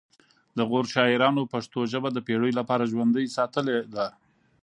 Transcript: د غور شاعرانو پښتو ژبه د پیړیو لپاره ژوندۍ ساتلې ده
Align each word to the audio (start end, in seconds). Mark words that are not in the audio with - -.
د 0.57 0.59
غور 0.69 0.85
شاعرانو 0.93 1.49
پښتو 1.53 1.79
ژبه 1.91 2.09
د 2.13 2.17
پیړیو 2.27 2.57
لپاره 2.59 2.89
ژوندۍ 2.91 3.25
ساتلې 3.37 3.77
ده 3.95 4.07